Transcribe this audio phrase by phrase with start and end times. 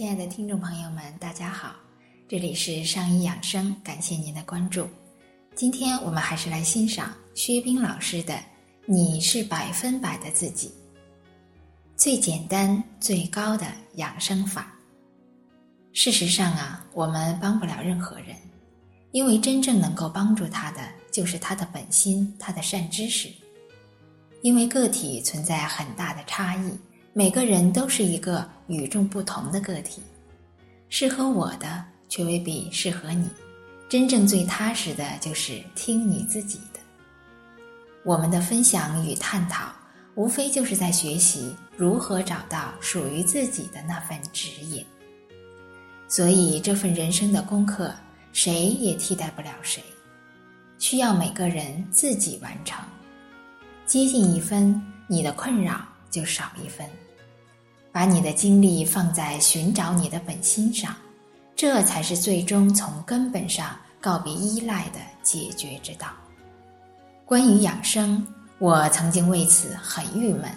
[0.00, 1.76] 亲爱的听众朋友们，大家好，
[2.26, 4.88] 这里是上医养生，感谢您的关注。
[5.54, 8.32] 今天我们还是来欣赏薛冰老师的
[8.86, 10.68] 《你是百分百的自己》，
[11.98, 14.74] 最简单、最高的养生法。
[15.92, 18.34] 事实上啊，我们帮不了任何人，
[19.12, 20.80] 因为真正能够帮助他的，
[21.12, 23.28] 就是他的本心、他的善知识。
[24.40, 26.72] 因为个体存在很大的差异。
[27.12, 30.00] 每个人都是一个与众不同的个体，
[30.88, 33.28] 适合我的却未必适合你。
[33.88, 36.78] 真正最踏实的就是听你自己的。
[38.04, 39.72] 我们的分享与探讨，
[40.14, 44.86] 无非就是在学习如何找到属于自己的那份指引。
[46.06, 47.92] 所以这份人生的功课，
[48.32, 49.82] 谁也替代不了谁，
[50.78, 52.78] 需要每个人自己完成。
[53.84, 55.89] 接近一分，你的困扰。
[56.10, 56.86] 就少一分，
[57.92, 60.94] 把你的精力放在寻找你的本心上，
[61.56, 66.08] 这才是最终从根本上告别依赖的解决之道。
[67.24, 68.26] 关于养生，
[68.58, 70.50] 我曾经为此很郁闷，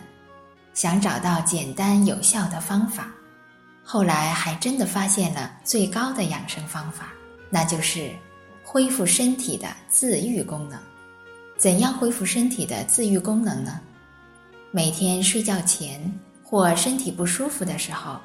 [0.73, 3.11] 想找到简单有效的方法，
[3.83, 7.13] 后来还真的发现了最高的养生方法，
[7.49, 8.11] 那就是
[8.63, 10.79] 恢复身体的自愈功能。
[11.57, 13.79] 怎样恢复身体的自愈功能呢？
[14.75, 16.01] 每天睡觉前
[16.43, 18.17] 或身体不舒服的时候，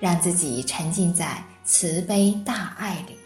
[0.00, 3.16] 让自己沉浸在慈悲大爱里，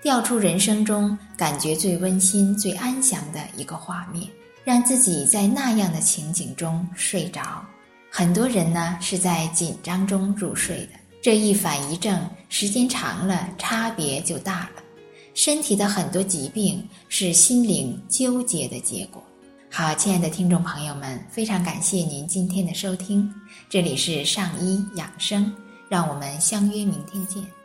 [0.00, 4.28] 调出人生中感觉最温馨、最安详的一个画面，
[4.62, 7.66] 让自己在那样的情景中睡着。
[8.08, 12.16] 很多人呢是在紧张中入睡的，这一反一正，
[12.48, 14.82] 时间长了，差别就大了。
[15.34, 19.20] 身体的很多疾病是心灵纠结的结果。
[19.72, 23.32] 好，亲爱的听众朋友们，非常感谢您今天的收听，
[23.68, 25.54] 这里是上医养生，
[25.88, 27.59] 让我们相约明天见。